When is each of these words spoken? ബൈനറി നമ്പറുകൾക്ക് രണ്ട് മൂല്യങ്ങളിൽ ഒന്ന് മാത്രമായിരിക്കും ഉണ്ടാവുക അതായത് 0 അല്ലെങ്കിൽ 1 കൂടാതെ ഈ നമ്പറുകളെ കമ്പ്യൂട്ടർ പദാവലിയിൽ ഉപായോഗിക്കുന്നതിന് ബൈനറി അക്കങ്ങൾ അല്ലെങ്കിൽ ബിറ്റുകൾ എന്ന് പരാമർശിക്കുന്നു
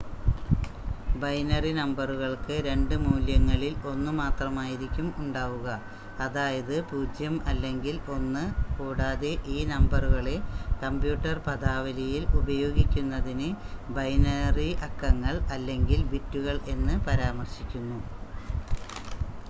ബൈനറി 1.15 1.71
നമ്പറുകൾക്ക് 1.73 2.55
രണ്ട് 2.67 2.95
മൂല്യങ്ങളിൽ 3.03 3.73
ഒന്ന് 3.89 4.11
മാത്രമായിരിക്കും 4.17 5.07
ഉണ്ടാവുക 5.19 5.67
അതായത് 6.19 6.73
0 6.87 7.29
അല്ലെങ്കിൽ 7.51 7.95
1 8.13 8.43
കൂടാതെ 8.73 9.31
ഈ 9.49 9.67
നമ്പറുകളെ 9.67 10.35
കമ്പ്യൂട്ടർ 10.81 11.37
പദാവലിയിൽ 11.47 12.25
ഉപായോഗിക്കുന്നതിന് 12.39 13.49
ബൈനറി 13.97 14.69
അക്കങ്ങൾ 14.87 15.37
അല്ലെങ്കിൽ 15.57 16.01
ബിറ്റുകൾ 16.11 16.57
എന്ന് 16.75 16.97
പരാമർശിക്കുന്നു 17.07 18.01